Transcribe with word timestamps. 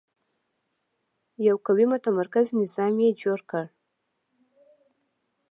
یو 1.47 1.55
قوي 1.65 1.85
متمرکز 1.93 2.47
نظام 2.61 2.93
یې 3.03 3.09
جوړ 3.21 3.39
کړ. 3.49 3.65